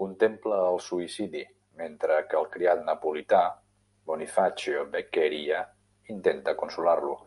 [0.00, 1.42] Contempla el suïcidi,
[1.82, 3.44] mentre que el criat napolità,
[4.12, 5.62] Bonifacio Beccheria,
[6.20, 7.20] intenta consolar-lo.